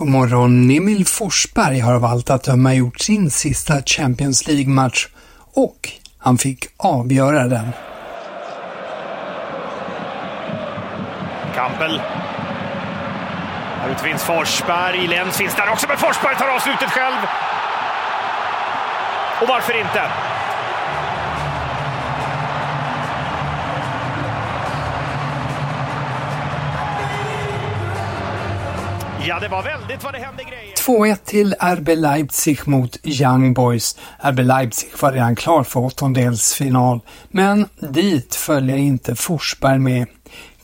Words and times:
God 0.00 0.08
morgon. 0.08 0.70
Emil 0.70 1.06
Forsberg 1.06 1.80
har 1.80 1.94
av 1.94 2.04
allt 2.04 2.30
att 2.30 2.44
döma 2.44 2.74
gjort 2.74 3.00
sin 3.00 3.30
sista 3.30 3.82
Champions 3.82 4.46
League-match 4.46 5.08
och 5.54 5.88
han 6.18 6.38
fick 6.38 6.64
avgöra 6.76 7.44
den. 7.44 7.68
Kampel. 11.54 12.00
ute 13.90 14.02
finns 14.02 14.22
Forsberg. 14.22 15.06
Lenz 15.06 15.36
finns 15.36 15.54
där 15.54 15.70
också, 15.72 15.86
men 15.88 15.96
Forsberg 15.96 16.36
tar 16.36 16.48
avslutet 16.48 16.90
själv. 16.90 17.16
Och 19.40 19.48
varför 19.48 19.80
inte? 19.80 20.02
Ja, 29.26 29.40
det 29.40 29.48
var 29.48 29.62
väldigt 29.62 30.04
vad 30.04 30.12
det 30.12 30.18
hände 30.18 30.42
grejer. 30.44 30.74
2-1 30.76 31.16
till 31.24 31.54
RB 31.60 31.88
Leipzig 31.88 32.68
mot 32.68 32.98
Young 33.02 33.54
Boys. 33.54 33.96
RB 34.18 34.38
Leipzig 34.38 34.88
var 35.00 35.12
redan 35.12 35.36
klar 35.36 35.62
för 35.62 35.80
åttondelsfinal, 35.80 37.00
men 37.28 37.66
dit 37.80 38.34
följer 38.34 38.76
inte 38.76 39.14
Forsberg 39.14 39.78
med. 39.78 40.06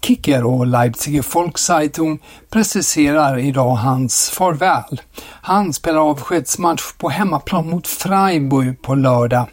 Kicker 0.00 0.44
och 0.44 0.66
Leipziger 0.66 1.24
Volkszeitung 1.34 2.18
preciserar 2.50 3.38
idag 3.38 3.74
hans 3.74 4.30
farväl. 4.30 5.00
Han 5.22 5.72
spelar 5.72 6.00
avskedsmatch 6.00 6.92
på 6.98 7.08
hemmaplan 7.08 7.70
mot 7.70 7.86
Freiburg 7.86 8.82
på 8.82 8.94
lördag. 8.94 9.46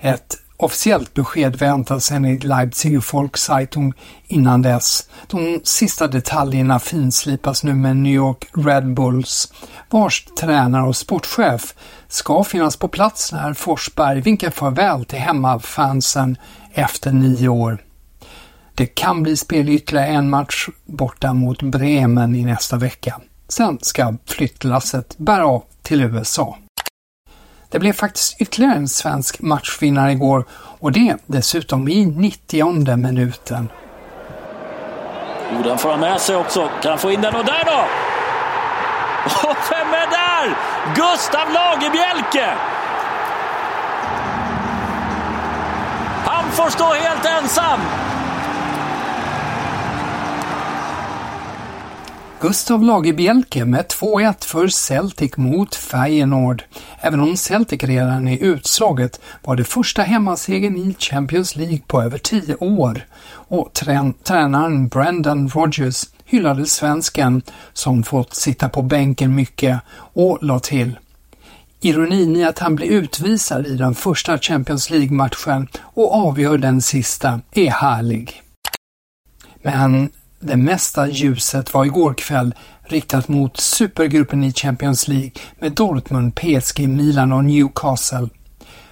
Ett 0.00 0.36
officiellt 0.58 1.14
besked 1.14 1.56
väntas 1.56 2.10
enligt 2.10 2.44
Leipziger 2.44 3.12
Volkszeitung 3.12 3.92
innan 4.26 4.62
dess. 4.62 5.08
De 5.26 5.60
sista 5.64 6.06
detaljerna 6.06 6.78
finslipas 6.78 7.64
nu 7.64 7.74
med 7.74 7.96
New 7.96 8.12
York 8.12 8.44
Red 8.52 8.94
Bulls, 8.94 9.52
vars 9.90 10.24
tränare 10.40 10.88
och 10.88 10.96
sportchef 10.96 11.74
ska 12.08 12.44
finnas 12.44 12.76
på 12.76 12.88
plats 12.88 13.32
när 13.32 13.54
Forsberg 13.54 14.20
vinkar 14.20 14.50
farväl 14.50 15.04
till 15.04 15.18
hemmafansen 15.18 16.36
efter 16.72 17.12
nio 17.12 17.48
år. 17.48 17.78
Det 18.74 18.86
kan 18.86 19.22
bli 19.22 19.36
spel 19.36 19.68
ytterligare 19.68 20.06
en 20.06 20.30
match 20.30 20.68
borta 20.86 21.32
mot 21.32 21.62
Bremen 21.62 22.34
i 22.34 22.44
nästa 22.44 22.76
vecka. 22.76 23.20
Sen 23.48 23.78
ska 23.82 24.16
flyttlasset 24.26 25.18
bära 25.18 25.46
av 25.46 25.64
till 25.82 26.02
USA. 26.02 26.58
Det 27.70 27.78
blev 27.78 27.92
faktiskt 27.92 28.40
ytterligare 28.40 28.74
en 28.74 28.88
svensk 28.88 29.40
matchvinnare 29.40 30.12
igår 30.12 30.44
och 30.80 30.92
det 30.92 31.16
dessutom 31.26 31.88
i 31.88 32.06
90 32.06 32.96
minuten. 32.96 33.68
Jo, 35.52 35.62
den 35.62 35.78
får 35.78 35.90
han 35.90 36.00
med 36.00 36.20
sig 36.20 36.36
också. 36.36 36.70
Kan 36.82 36.90
han 36.90 36.98
få 36.98 37.10
in 37.10 37.20
den 37.20 37.34
och 37.34 37.44
där 37.44 37.64
då! 37.64 37.84
Och 39.48 39.56
vem 39.70 39.88
är 39.88 40.10
där? 40.10 40.56
Gustav 40.94 41.52
Lagerbielke! 41.52 42.54
Han 46.24 46.50
får 46.50 46.70
stå 46.70 46.84
helt 46.84 47.26
ensam. 47.26 47.80
Gustav 52.40 52.82
Lagerbielke 52.82 53.64
med 53.64 53.86
2-1 53.86 54.44
för 54.44 54.68
Celtic 54.68 55.36
mot 55.36 55.74
Feyenoord. 55.74 56.62
Även 57.00 57.20
om 57.20 57.36
Celtic 57.36 57.82
redan 57.82 58.28
är 58.28 58.38
utslaget 58.38 59.20
var 59.44 59.56
det 59.56 59.64
första 59.64 60.02
hemmasegern 60.02 60.76
i 60.76 60.96
Champions 60.98 61.56
League 61.56 61.80
på 61.86 62.02
över 62.02 62.18
tio 62.18 62.54
år 62.54 63.06
och 63.30 63.72
tränaren 64.22 64.88
Brendan 64.88 65.48
Rodgers 65.48 66.04
hyllade 66.24 66.66
svensken 66.66 67.42
som 67.72 68.02
fått 68.02 68.34
sitta 68.34 68.68
på 68.68 68.82
bänken 68.82 69.34
mycket 69.34 69.80
och 69.90 70.38
la 70.40 70.60
till 70.60 70.98
Ironin 71.80 72.36
i 72.36 72.44
att 72.44 72.58
han 72.58 72.76
blir 72.76 72.90
utvisad 72.90 73.66
i 73.66 73.76
den 73.76 73.94
första 73.94 74.38
Champions 74.38 74.90
League-matchen 74.90 75.68
och 75.80 76.14
avgör 76.14 76.58
den 76.58 76.82
sista 76.82 77.40
är 77.52 77.70
härlig. 77.70 78.42
Men 79.62 80.10
det 80.40 80.56
mesta 80.56 81.08
ljuset 81.08 81.74
var 81.74 81.84
igår 81.84 82.14
kväll 82.14 82.54
riktat 82.82 83.28
mot 83.28 83.56
supergruppen 83.56 84.44
i 84.44 84.52
Champions 84.52 85.08
League 85.08 85.32
med 85.58 85.72
Dortmund, 85.72 86.34
PSG, 86.34 86.88
Milan 86.88 87.32
och 87.32 87.44
Newcastle. 87.44 88.28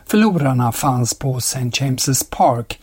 Förlorarna 0.07 0.73
fanns 0.73 1.19
på 1.19 1.37
St. 1.37 1.61
James's 1.61 2.31
Park 2.31 2.81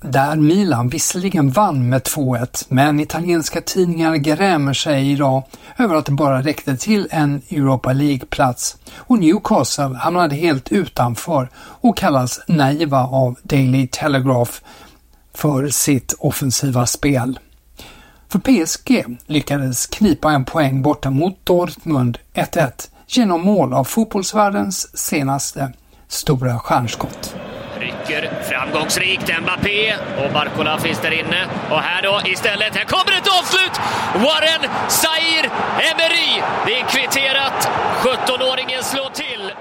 där 0.00 0.36
Milan 0.36 0.88
visserligen 0.88 1.50
vann 1.50 1.88
med 1.88 2.02
2-1, 2.02 2.66
men 2.68 3.00
italienska 3.00 3.60
tidningar 3.60 4.16
grämer 4.16 4.72
sig 4.72 5.10
idag 5.12 5.42
över 5.78 5.94
att 5.94 6.06
det 6.06 6.12
bara 6.12 6.42
räckte 6.42 6.76
till 6.76 7.08
en 7.10 7.42
Europa 7.50 7.92
League-plats 7.92 8.76
och 8.96 9.18
Newcastle 9.18 9.96
hamnade 9.96 10.34
helt 10.34 10.72
utanför 10.72 11.48
och 11.56 11.96
kallas 11.96 12.40
naiva 12.48 13.06
av 13.06 13.38
Daily 13.42 13.86
Telegraph 13.86 14.52
för 15.34 15.68
sitt 15.68 16.14
offensiva 16.18 16.86
spel. 16.86 17.38
För 18.34 18.38
PSG 18.38 19.04
lyckades 19.26 19.86
knipa 19.86 20.32
en 20.32 20.44
poäng 20.44 20.82
borta 20.82 21.10
mot 21.10 21.46
Dortmund 21.46 22.18
1-1 22.34 22.90
genom 23.06 23.40
mål 23.40 23.72
av 23.72 23.84
fotbollsvärldens 23.84 24.98
senaste 24.98 25.72
stora 26.08 26.58
stjärnskott. 26.58 27.36
Rycker 27.78 28.42
framgångsrikt 28.42 29.30
Mbappé 29.42 29.94
och 29.94 30.32
Barcola 30.32 30.78
finns 30.78 31.00
där 31.00 31.10
inne. 31.10 31.46
Och 31.70 31.80
här 31.80 32.02
då 32.02 32.20
istället, 32.24 32.76
här 32.76 32.84
kommer 32.84 33.12
ett 33.18 33.28
avslut! 33.38 33.80
Warren 34.14 34.70
Zaire 34.88 35.50
Emery! 35.90 36.42
Det 36.66 36.80
är 36.80 36.84
kvitterat. 36.88 37.70
17-åringen 38.02 38.82
slår 38.82 39.10
till. 39.10 39.52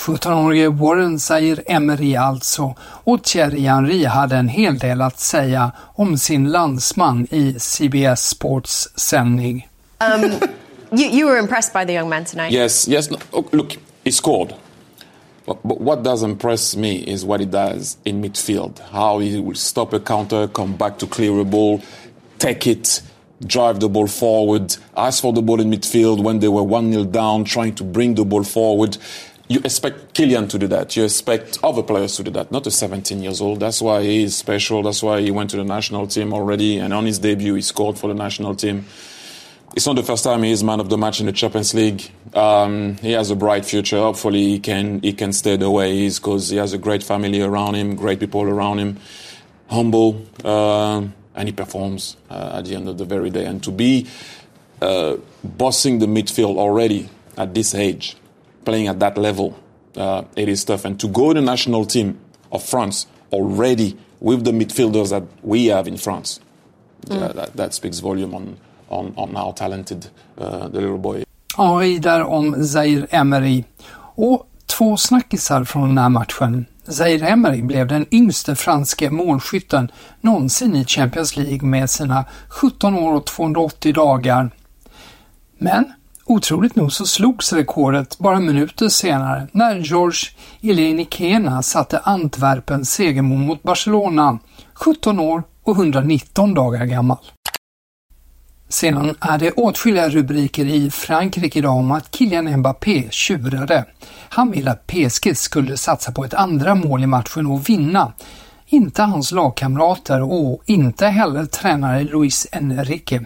17-årige 0.00 0.68
Warren 0.68 1.18
säger 1.18 1.62
Emery 1.66 2.16
alltså 2.16 2.74
och 2.80 3.24
Thierry 3.24 3.60
Henry 3.60 4.04
hade 4.04 4.36
en 4.36 4.48
hel 4.48 4.78
del 4.78 5.00
att 5.00 5.20
säga 5.20 5.72
om 5.94 6.18
sin 6.18 6.50
landsman 6.50 7.26
i 7.30 7.56
CBS 7.58 8.28
Sports 8.28 8.88
sändning. 8.96 9.68
Um, 10.00 10.30
you, 10.90 11.10
you 11.10 11.28
were 11.28 11.38
impressed 11.38 11.72
by 11.74 11.86
the 11.86 11.98
young 11.98 12.08
man 12.08 12.24
tonight? 12.24 12.52
Yes, 12.52 12.88
yes. 12.88 13.10
Oh, 13.32 13.44
look, 13.52 13.76
he 14.04 14.12
scored. 14.12 14.54
But, 15.46 15.62
but 15.62 15.80
what 15.80 16.02
does 16.04 16.22
impress 16.22 16.76
me 16.76 16.94
is 16.94 17.24
what 17.24 17.40
he 17.40 17.46
does 17.46 17.98
in 18.04 18.22
midfield. 18.22 18.78
How 18.90 19.18
he 19.18 19.40
will 19.40 19.54
stop 19.54 19.92
a 19.92 20.00
counter, 20.00 20.48
come 20.48 20.76
back 20.76 20.98
to 20.98 21.06
clear 21.06 21.38
a 21.40 21.44
ball, 21.44 21.82
take 22.38 22.66
it, 22.66 23.02
drive 23.46 23.80
the 23.80 23.88
ball 23.88 24.06
forward, 24.06 24.76
ask 24.96 25.22
for 25.22 25.32
the 25.32 25.42
ball 25.42 25.60
in 25.60 25.70
midfield 25.70 26.22
when 26.22 26.38
they 26.38 26.48
were 26.48 26.62
1 26.62 26.92
0 26.92 27.04
down, 27.04 27.44
trying 27.44 27.74
to 27.74 27.84
bring 27.84 28.14
the 28.14 28.24
ball 28.24 28.44
forward. 28.44 28.96
You 29.50 29.58
expect 29.64 30.14
Kylian 30.14 30.48
to 30.50 30.60
do 30.60 30.68
that. 30.68 30.94
You 30.94 31.02
expect 31.02 31.58
other 31.64 31.82
players 31.82 32.14
to 32.14 32.22
do 32.22 32.30
that, 32.30 32.52
not 32.52 32.68
a 32.68 32.70
17 32.70 33.20
years 33.20 33.40
old. 33.40 33.58
That's 33.58 33.82
why 33.82 34.00
he 34.04 34.22
is 34.22 34.36
special. 34.36 34.80
That's 34.84 35.02
why 35.02 35.22
he 35.22 35.32
went 35.32 35.50
to 35.50 35.56
the 35.56 35.64
national 35.64 36.06
team 36.06 36.32
already. 36.32 36.78
And 36.78 36.94
on 36.94 37.04
his 37.04 37.18
debut, 37.18 37.56
he 37.56 37.62
scored 37.62 37.98
for 37.98 38.06
the 38.06 38.14
national 38.14 38.54
team. 38.54 38.84
It's 39.74 39.86
not 39.86 39.96
the 39.96 40.04
first 40.04 40.22
time 40.22 40.44
he 40.44 40.52
is 40.52 40.62
man 40.62 40.78
of 40.78 40.88
the 40.88 40.96
match 40.96 41.18
in 41.18 41.26
the 41.26 41.32
Champions 41.32 41.74
League. 41.74 42.12
Um, 42.32 42.94
he 42.98 43.10
has 43.10 43.32
a 43.32 43.34
bright 43.34 43.64
future. 43.64 43.98
Hopefully, 43.98 44.44
he 44.50 44.60
can 44.60 45.00
he 45.00 45.12
can 45.12 45.32
stay 45.32 45.56
the 45.56 45.68
way 45.68 45.94
he 45.96 46.06
is 46.06 46.20
because 46.20 46.50
he 46.50 46.56
has 46.58 46.72
a 46.72 46.78
great 46.78 47.02
family 47.02 47.42
around 47.42 47.74
him, 47.74 47.96
great 47.96 48.20
people 48.20 48.42
around 48.42 48.78
him, 48.78 48.98
humble, 49.68 50.24
uh, 50.44 51.02
and 51.34 51.48
he 51.48 51.52
performs 51.52 52.16
uh, 52.30 52.58
at 52.58 52.66
the 52.66 52.76
end 52.76 52.88
of 52.88 52.98
the 52.98 53.04
very 53.04 53.30
day. 53.30 53.46
And 53.46 53.60
to 53.64 53.72
be 53.72 54.06
uh, 54.80 55.16
bossing 55.42 55.98
the 55.98 56.06
midfield 56.06 56.56
already 56.56 57.08
at 57.36 57.52
this 57.52 57.74
age, 57.74 58.16
playing 58.70 58.88
at 58.88 58.98
that 59.00 59.16
level, 59.18 59.48
uh, 59.96 60.22
it 60.36 60.48
is 60.48 60.64
tough. 60.64 60.84
And 60.84 60.98
to 61.00 61.08
go 61.08 61.32
to 61.32 61.40
the 61.40 61.46
national 61.46 61.84
team 61.84 62.18
of 62.50 62.62
France 62.62 63.06
already 63.32 63.96
with 64.20 64.44
the 64.44 64.52
midfielders 64.52 65.10
that 65.10 65.24
we 65.42 65.66
have 65.66 65.88
in 65.88 65.96
France, 65.96 66.40
mm. 67.06 67.34
that, 67.34 67.56
that 67.56 67.74
speaks 67.74 68.00
volume 68.00 68.34
on 68.34 68.56
on, 68.90 69.12
on 69.16 69.34
how 69.34 69.52
talented 69.52 70.08
uh, 70.38 70.68
the 70.68 70.80
little 70.80 70.98
boy 70.98 71.24
Ja, 71.56 71.80
där 72.00 72.22
om 72.22 72.64
Zaire 72.64 73.06
Emery. 73.10 73.64
Och 74.16 74.46
två 74.66 74.96
snackisar 74.96 75.64
från 75.64 75.88
den 75.88 75.98
här 75.98 76.08
matchen. 76.08 76.66
Zaire 76.88 77.28
Emery 77.28 77.62
blev 77.62 77.86
den 77.86 78.06
yngste 78.10 78.56
franske 78.56 79.10
målskytten 79.10 79.90
någonsin 80.20 80.76
i 80.76 80.84
Champions 80.84 81.36
League 81.36 81.68
med 81.68 81.90
sina 81.90 82.24
17 82.48 82.94
år 82.94 83.14
och 83.14 83.26
280 83.26 83.92
dagar. 83.92 84.50
Men 85.58 85.92
otroligt 86.30 86.76
nog 86.76 86.92
så 86.92 87.06
slogs 87.06 87.52
rekordet 87.52 88.18
bara 88.18 88.40
minuter 88.40 88.88
senare 88.88 89.48
när 89.52 89.76
George 89.76 90.20
Elenikena 90.62 91.62
satte 91.62 91.98
Antwerpens 91.98 92.92
segermål 92.92 93.38
mot 93.38 93.62
Barcelona, 93.62 94.38
17 94.74 95.20
år 95.20 95.42
och 95.62 95.76
119 95.76 96.54
dagar 96.54 96.84
gammal. 96.84 97.18
Sedan 98.68 99.14
är 99.20 99.38
det 99.38 99.52
åtskilliga 99.52 100.08
rubriker 100.08 100.64
i 100.64 100.90
Frankrike 100.90 101.58
idag 101.58 101.76
om 101.76 101.92
att 101.92 102.16
Kylian 102.16 102.56
Mbappé 102.56 103.08
tjurade. 103.10 103.84
Han 104.28 104.50
ville 104.50 104.70
att 104.70 104.86
PSG 104.86 105.36
skulle 105.36 105.76
satsa 105.76 106.12
på 106.12 106.24
ett 106.24 106.34
andra 106.34 106.74
mål 106.74 107.02
i 107.02 107.06
matchen 107.06 107.46
och 107.46 107.68
vinna. 107.68 108.12
Inte 108.66 109.02
hans 109.02 109.32
lagkamrater 109.32 110.22
och 110.22 110.62
inte 110.66 111.06
heller 111.06 111.46
tränare 111.46 112.04
Luis 112.04 112.46
Enrique. 112.52 113.20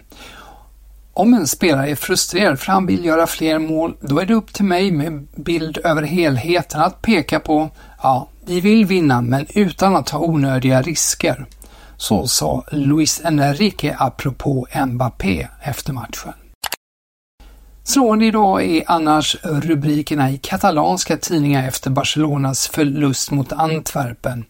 Om 1.17 1.35
en 1.35 1.47
spelare 1.47 1.91
är 1.91 1.95
frustrerad 1.95 2.61
för 2.61 2.73
han 2.73 2.87
vill 2.87 3.05
göra 3.05 3.27
fler 3.27 3.59
mål, 3.59 3.97
då 4.01 4.19
är 4.19 4.27
det 4.27 4.35
upp 4.35 4.53
till 4.53 4.65
mig 4.65 4.91
med 4.91 5.27
bild 5.37 5.79
över 5.85 6.03
helheten 6.03 6.81
att 6.81 7.03
peka 7.03 7.41
på, 7.41 7.71
ja, 8.03 8.29
vi 8.47 8.61
vill 8.61 8.87
vinna 8.87 9.21
men 9.21 9.47
utan 9.55 9.97
att 9.97 10.07
ta 10.07 10.19
onödiga 10.19 10.83
risker. 10.83 11.47
Så 11.97 12.27
sa 12.27 12.65
Luis 12.71 13.21
Enrique 13.25 13.97
apropå 13.99 14.67
Mbappé 14.87 15.49
efter 15.63 15.93
matchen. 15.93 16.33
Slående 17.85 18.25
idag 18.25 18.65
är 18.65 18.83
annars 18.87 19.37
rubrikerna 19.43 20.31
i 20.31 20.39
katalanska 20.39 21.17
tidningar 21.17 21.69
efter 21.69 21.91
Barcelonas 21.91 22.69
förlust 22.69 23.31
mot 23.31 23.53
Antwerpen. 23.53 24.45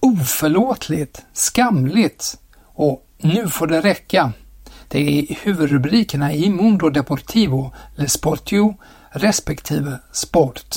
Oförlåtligt, 0.00 1.22
skamligt 1.32 2.38
och 2.64 3.06
nu 3.18 3.48
får 3.48 3.66
det 3.66 3.80
räcka. 3.80 4.32
Det 4.88 4.98
är 4.98 5.36
huvudrubrikerna 5.42 6.32
i 6.32 6.50
Mundo 6.50 6.90
Deportivo, 6.90 7.72
Le 7.96 8.08
Sportio 8.08 8.74
respektive 9.10 9.98
Sport. 10.12 10.76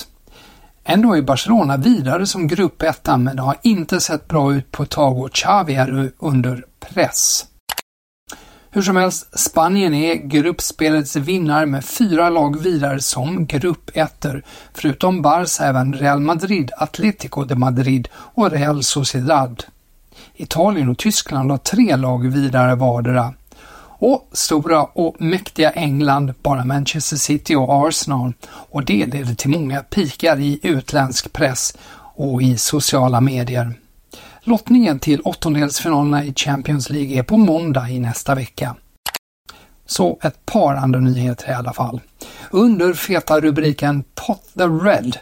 Ändå 0.84 1.18
är 1.18 1.22
Barcelona 1.22 1.78
vidare 1.78 2.25
som 2.25 2.48
gruppetta 2.48 3.18
men 3.18 3.36
det 3.36 3.42
har 3.42 3.58
inte 3.62 4.00
sett 4.00 4.28
bra 4.28 4.54
ut 4.54 4.72
på 4.72 4.84
ett 4.84 4.90
tag 4.90 5.19
och 5.19 5.34
Xavi 5.34 5.75
är 5.75 6.12
under 6.19 6.66
press. 6.80 7.46
Hur 8.74 8.81
som 8.81 8.96
helst, 8.96 9.40
Spanien 9.40 9.94
är 9.94 10.16
gruppspelets 10.16 11.16
vinnare 11.16 11.66
med 11.66 11.86
fyra 11.86 12.30
lag 12.30 12.62
vidare 12.62 13.00
som 13.00 13.46
gruppettor, 13.46 14.44
förutom 14.74 15.22
Barca 15.22 15.63
även 15.63 15.94
Real 15.94 16.19
Madrid, 16.19 16.72
Atlético 16.78 17.44
de 17.44 17.56
Madrid 17.56 18.08
och 18.13 18.52
Real 18.52 18.84
Sociedad. 18.84 19.63
Italien 20.36 20.90
och 20.90 20.98
Tyskland 20.98 21.52
har 21.52 21.58
tre 21.58 21.96
lag 21.96 22.28
vidare 22.28 22.75
vardera 22.75 23.34
och 24.01 24.30
stora 24.31 24.83
och 24.83 25.21
mäktiga 25.21 25.71
England 25.71 26.33
bara 26.42 26.65
Manchester 26.65 27.18
City 27.18 27.56
och 27.56 27.88
Arsenal 27.88 28.33
och 28.44 28.86
det 28.86 29.06
leder 29.06 29.36
till 29.36 29.50
många 29.50 29.80
pikar 29.80 30.39
i 30.39 30.59
utländsk 30.63 31.33
press 31.33 31.77
och 32.15 32.42
i 32.42 32.57
sociala 32.57 33.21
medier. 33.21 33.74
Lottningen 34.44 35.00
till 35.00 35.21
åttondelsfinalerna 35.21 36.24
i 36.24 36.33
Champions 36.33 36.89
League 36.89 37.19
är 37.19 37.24
på 37.24 37.38
måndag 37.38 37.89
i 37.89 38.00
nästa 38.00 38.36
vecka. 38.36 38.75
Så 39.86 40.19
ett 40.24 40.45
par 40.45 40.75
andra 40.75 41.00
nyheter 41.00 41.51
i 41.51 41.53
alla 41.53 41.74
fall. 41.74 42.01
Under 42.51 42.94
feta 42.94 43.39
rubriken 43.39 44.03
Pot 44.15 44.44
the 44.57 44.63
Red 44.63 45.18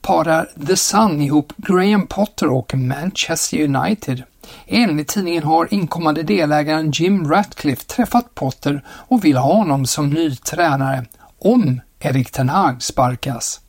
parar 0.00 0.48
The 0.66 0.76
Sun 0.76 1.20
ihop 1.20 1.52
Graham 1.56 2.06
Potter 2.06 2.50
och 2.50 2.74
Manchester 2.74 3.62
United 3.62 4.22
Enligt 4.66 5.08
tidningen 5.08 5.42
har 5.42 5.74
inkommande 5.74 6.22
delägaren 6.22 6.90
Jim 6.90 7.30
Ratcliffe 7.30 7.84
träffat 7.84 8.34
Potter 8.34 8.84
och 8.88 9.24
vill 9.24 9.36
ha 9.36 9.54
honom 9.54 9.86
som 9.86 10.10
ny 10.10 10.36
tränare 10.36 11.04
om 11.38 11.80
Erik 12.00 12.30
Ten 12.30 12.48
Hag 12.48 12.82
sparkas. 12.82 13.60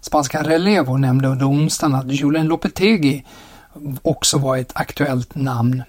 Spanska 0.00 0.42
Relevo 0.42 0.96
nämnde 0.96 1.28
under 1.28 1.50
onsdagen 1.50 1.94
att 1.94 2.12
Julen 2.12 2.46
Lopetegi 2.46 3.24
också 4.02 4.38
var 4.38 4.56
ett 4.56 4.72
aktuellt 4.74 5.34
namn. 5.34 5.82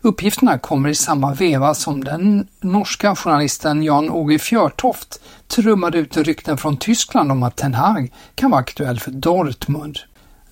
Uppgifterna 0.00 0.58
kommer 0.58 0.88
i 0.88 0.94
samma 0.94 1.34
veva 1.34 1.74
som 1.74 2.04
den 2.04 2.46
norska 2.60 3.16
journalisten 3.16 3.82
Jan-Åge 3.82 4.38
Fjörtoft 4.38 5.20
trummade 5.48 5.98
ut 5.98 6.16
rykten 6.16 6.58
från 6.58 6.76
Tyskland 6.76 7.32
om 7.32 7.42
att 7.42 7.56
Ten 7.56 7.74
Hag 7.74 8.12
kan 8.34 8.50
vara 8.50 8.60
aktuell 8.60 9.00
för 9.00 9.10
Dortmund. 9.10 9.98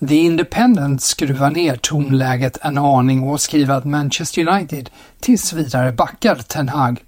The 0.07 0.15
Independent 0.15 1.01
skruvar 1.01 1.49
ner 1.49 1.75
tonläget 1.75 2.57
en 2.61 2.77
aning 2.77 3.23
och 3.23 3.41
skriver 3.41 3.75
att 3.75 3.85
Manchester 3.85 4.47
United 4.47 4.89
tills 5.19 5.53
vidare 5.53 5.91
backar 5.91 6.35
Ten 6.35 6.69
Hag, 6.69 7.03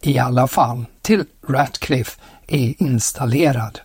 i 0.00 0.18
alla 0.18 0.46
fall 0.46 0.84
till 1.02 1.24
Ratcliffe 1.48 2.20
är 2.46 2.82
installerad. 2.82 3.80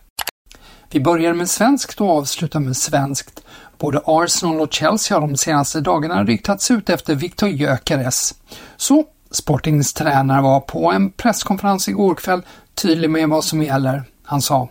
Vi 0.90 1.00
börjar 1.00 1.34
med 1.34 1.50
svenskt 1.50 2.00
och 2.00 2.10
avslutar 2.10 2.60
med 2.60 2.76
svenskt. 2.76 3.40
Både 3.78 4.00
Arsenal 4.04 4.60
och 4.60 4.72
Chelsea 4.72 5.16
har 5.16 5.28
de 5.28 5.36
senaste 5.36 5.80
dagarna 5.80 6.24
ryktats 6.24 6.70
ut 6.70 6.90
efter 6.90 7.14
Victor 7.14 7.48
Gyökeres. 7.48 8.34
Så 8.76 9.04
Sportings 9.30 9.92
tränare 9.92 10.42
var 10.42 10.60
på 10.60 10.92
en 10.92 11.10
presskonferens 11.10 11.88
igår 11.88 12.14
kväll 12.14 12.42
tydlig 12.74 13.10
med 13.10 13.28
vad 13.28 13.44
som 13.44 13.62
gäller. 13.62 14.02
Han 14.22 14.42
sa 14.42 14.68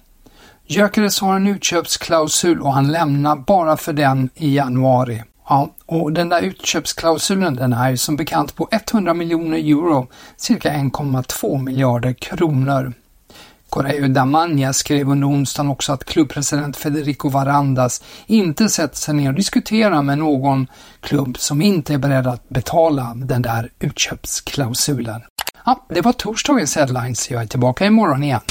Gyökeres 0.71 1.19
har 1.19 1.35
en 1.35 1.47
utköpsklausul 1.47 2.61
och 2.61 2.73
han 2.73 2.91
lämnar 2.91 3.35
bara 3.35 3.77
för 3.77 3.93
den 3.93 4.29
i 4.35 4.55
januari. 4.55 5.23
Ja, 5.47 5.75
och 5.85 6.13
den 6.13 6.29
där 6.29 6.41
utköpsklausulen 6.41 7.55
den 7.55 7.73
är 7.73 7.95
som 7.95 8.15
bekant 8.15 8.55
på 8.55 8.69
100 8.71 9.13
miljoner 9.13 9.57
euro, 9.57 10.07
cirka 10.37 10.71
1,2 10.71 11.63
miljarder 11.63 12.13
kronor. 12.13 12.93
Correo 13.69 14.07
Damania 14.07 14.73
skrev 14.73 15.09
under 15.09 15.27
onsdagen 15.27 15.71
också 15.71 15.93
att 15.93 16.05
klubbpresident 16.05 16.77
Federico 16.77 17.29
Varandas 17.29 18.03
inte 18.25 18.69
sätter 18.69 18.97
sig 18.97 19.13
ner 19.13 19.29
och 19.29 19.35
diskuterar 19.35 20.01
med 20.01 20.17
någon 20.17 20.67
klubb 21.01 21.37
som 21.37 21.61
inte 21.61 21.93
är 21.93 21.97
beredd 21.97 22.27
att 22.27 22.49
betala 22.49 23.13
den 23.15 23.41
där 23.41 23.71
utköpsklausulen. 23.79 25.21
Ja, 25.65 25.85
det 25.89 26.01
var 26.01 26.13
torsdagens 26.13 26.75
headlines. 26.75 27.31
Jag 27.31 27.41
är 27.41 27.47
tillbaka 27.47 27.85
imorgon 27.85 28.23
igen. 28.23 28.41